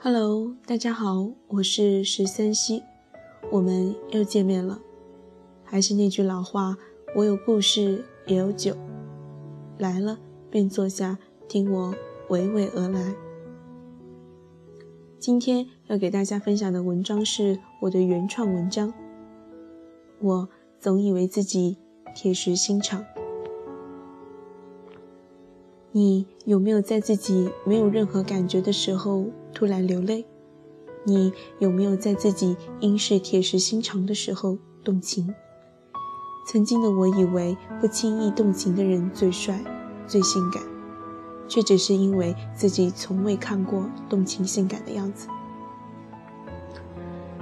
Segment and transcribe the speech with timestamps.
[0.00, 2.84] Hello，大家好，我是十三溪，
[3.50, 4.78] 我们又见面了。
[5.64, 6.76] 还是那句老话，
[7.16, 8.76] 我有故事，也有酒，
[9.76, 10.16] 来了
[10.52, 11.18] 便坐下，
[11.48, 11.92] 听我
[12.28, 13.12] 娓娓而来。
[15.18, 18.94] 今天要给大家分享的文章是我的原创文章。
[20.20, 21.76] 我总以为自己
[22.14, 23.04] 铁石心肠。
[25.90, 29.24] 你有没有在自己没有任何感觉的时候
[29.58, 30.24] 突然流泪？
[31.02, 35.34] 你有没有在自己应是铁石心肠的时候动情？
[36.46, 39.60] 曾经的我以为不轻易动情的人最帅、
[40.06, 40.62] 最性感，
[41.48, 45.26] 却只是因为自己从未看过动情性感的样子。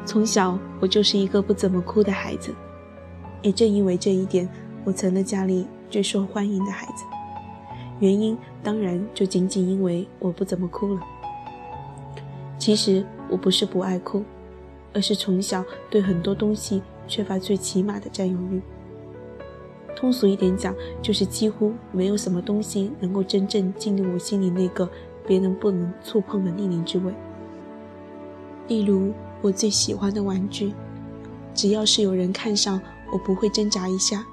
[0.06, 2.54] 从小我就是一个不怎么哭的孩子，
[3.42, 4.48] 也正因为这一点，
[4.86, 7.04] 我成了家里最受欢迎的孩子。
[8.00, 11.00] 原因当然就仅仅因为我不怎么哭了。
[12.66, 14.24] 其实我不是不爱哭，
[14.92, 18.60] 而是从小对很多东西缺乏最起码的占有欲。
[19.94, 24.90] 通俗一点讲，就是几乎没有什么东西能够真正进入我心里那个
[25.28, 27.14] 别人不能触碰的逆鳞之位。
[28.66, 30.72] 例如我最喜欢的玩具，
[31.54, 32.80] 只要是有人看上，
[33.12, 34.26] 我不会挣扎一下，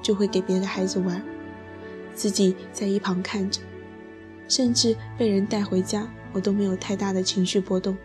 [0.00, 1.22] 就会给别的孩子玩。
[2.14, 3.60] 自己在一旁看着，
[4.48, 7.96] 甚至被人带回家，我都没有太大的情绪波动。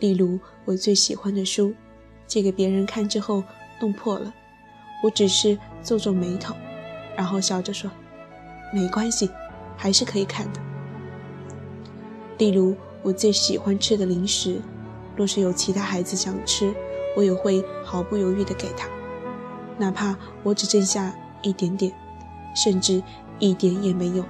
[0.00, 1.72] 例如，我最喜欢的书，
[2.26, 3.42] 借给别人看之后
[3.80, 4.34] 弄破了，
[5.02, 6.54] 我只是皱皱眉头，
[7.16, 7.90] 然后笑着说
[8.74, 9.30] ：“没关系，
[9.76, 10.60] 还是可以看的。”
[12.36, 14.60] 例如，我最喜欢吃的零食，
[15.16, 16.74] 若是有其他孩子想吃，
[17.16, 18.88] 我也会毫不犹豫地给他，
[19.78, 21.90] 哪怕我只剩下一点点。
[22.54, 23.00] 甚至
[23.38, 24.24] 一点也没有。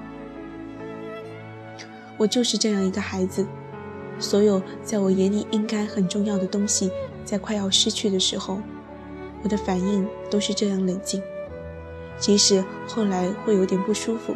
[2.18, 3.46] 我就是这样一个孩子，
[4.18, 6.90] 所有在我眼里应该很重要的东西，
[7.24, 8.60] 在快要失去的时候，
[9.42, 11.22] 我的反应都是这样冷静。
[12.18, 14.34] 即使后来会有点不舒服，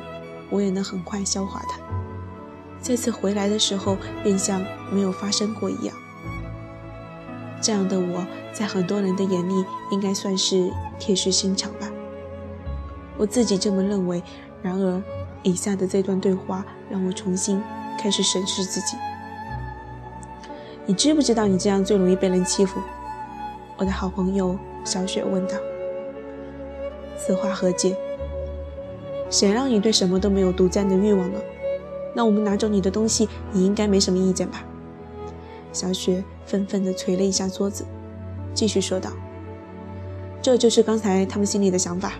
[0.48, 1.80] 我也能很快消化它。
[2.80, 5.94] 再次回来的时候，便像没有发生过一样。
[7.60, 11.90] 这样的我在很多人的眼里，应该算是铁石心肠吧。
[13.16, 14.22] 我自己这么认为。
[14.62, 15.02] 然而，
[15.42, 17.58] 以下的这段对话让我重新
[17.98, 18.98] 开始审视自己。
[20.84, 22.78] 你知不知道你这样最容易被人欺负？
[23.78, 25.54] 我的好朋友小雪问道。
[27.16, 27.97] 此话何解？
[29.31, 31.41] 谁让你对什么都没有独占的欲望呢？
[32.14, 34.62] 那我们拿走你的东西，你应该没什么意见吧？
[35.72, 37.86] 小雪愤愤地捶了一下桌子，
[38.52, 39.10] 继续说道
[40.42, 42.12] ：“这就是刚才他们心里的想法。”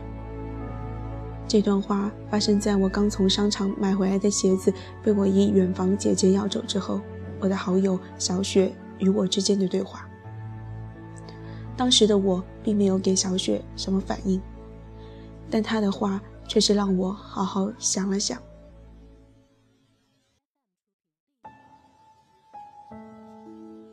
[1.53, 6.99] 这段话发生在我刚从商场买回来的鞋子被我一远房姐姐要走之后，
[7.41, 10.09] 我的好友小雪与我之间的对话。
[11.77, 14.41] 当时的我并没有给小雪什么反应，
[15.51, 18.41] 但她的话却是让我好好想了想。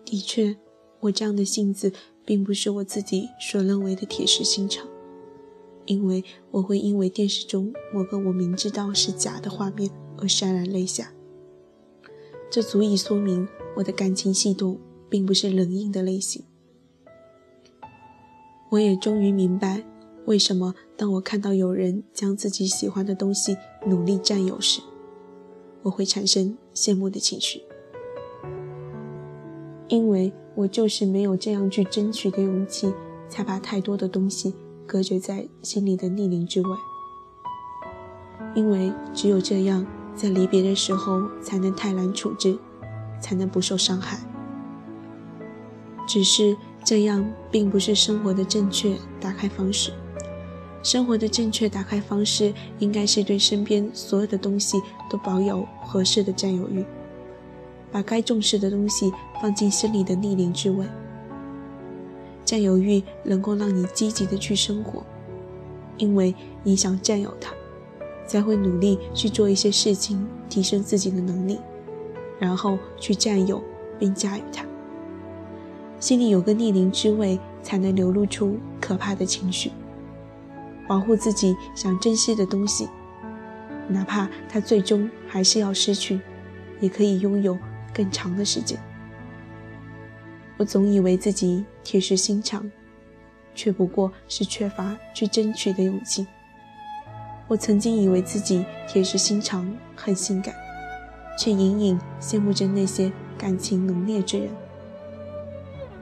[0.06, 0.56] 的确，
[1.02, 1.92] 我这样的性子
[2.24, 4.88] 并不是我自己所认为的铁石心肠。
[5.90, 11.12] 因为我会因为电视中某个我明知道是假的画面而潸然泪下，
[12.52, 14.80] 这足以说明我的感情系统
[15.10, 16.44] 并不是冷硬的类型。
[18.70, 19.84] 我也终于明白，
[20.26, 23.58] 为什么当我看到有人将自己喜欢的东西
[23.88, 24.82] 努力占有时，
[25.82, 27.64] 我会产生羡慕的情绪。
[29.88, 32.94] 因为我就是没有这样去争取的勇气，
[33.28, 34.54] 才把太多的东西。
[34.90, 36.76] 隔绝在心里的逆鳞之外，
[38.56, 39.86] 因为只有这样，
[40.16, 42.58] 在离别的时候才能泰然处之，
[43.22, 44.18] 才能不受伤害。
[46.08, 49.94] 只是这样并不是生活的正确打开方式。
[50.82, 56.84] 生活的正确打开方式，应该是对身边所有的东西都保有合适的占有欲，
[57.92, 60.88] 把该重视的东西放进心里的逆鳞之外。
[62.50, 65.06] 占有欲能够让你积极的去生活，
[65.98, 67.54] 因为你想占有它，
[68.26, 71.60] 才会努力去做一些事情，提升自己的能力，
[72.40, 73.64] 然后去占有
[74.00, 74.66] 并驾驭它。
[76.00, 79.72] 心里有个逆鳞之位，才能流露出可怕的情绪，
[80.88, 82.90] 保护自己想珍惜的东西，
[83.88, 86.20] 哪怕它最终还是要失去，
[86.80, 87.56] 也可以拥有
[87.94, 88.76] 更长的时间。
[90.58, 92.70] 我总以为自己铁石心肠，
[93.56, 96.28] 却不过是缺乏去争取的勇气。
[97.48, 100.54] 我曾经以为自己铁石心肠很性感，
[101.36, 104.50] 却隐隐羡慕着那些感情浓烈之人。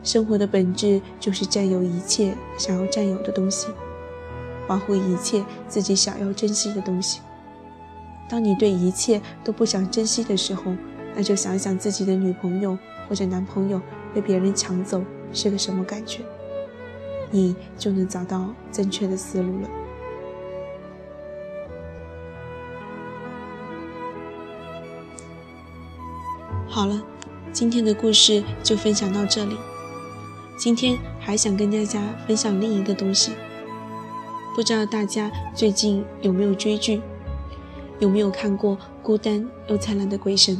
[0.04, 3.70] 生活的本质就是占有一切想要占有的东西，
[4.68, 7.22] 保护一切自己想要珍惜的东西。
[8.28, 10.76] 当你对一切都不想珍惜的时候，
[11.16, 13.82] 那就想想自己的女朋友或者男朋友
[14.14, 15.02] 被别人抢走
[15.34, 16.22] 是个什么感觉，
[17.32, 19.70] 你就能找到正确的思路了。
[26.70, 27.02] 好了，
[27.52, 29.58] 今天的故事就分享到这里。
[30.60, 33.32] 今天还想跟大家分享另一个东西，
[34.56, 37.02] 不知道大家最近有没有追剧？
[38.00, 40.56] 有没有看过《孤单又灿烂的鬼神》？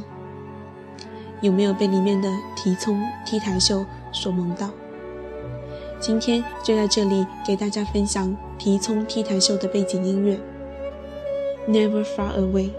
[1.42, 4.70] 有没有被里面的提葱 T 台秀所萌到？
[6.00, 10.40] 今天就在这里给大家分享提葱 T 台秀的背景音乐
[11.72, 12.70] 《Never Far Away》。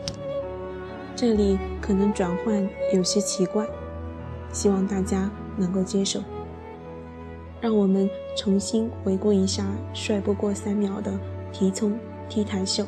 [1.17, 3.67] 这里可能转换有些奇怪，
[4.53, 6.21] 希望大家能够接受。
[7.61, 11.19] 让我们重新回顾一下帅不过三秒的
[11.53, 11.99] 提葱
[12.29, 12.87] T 台秀。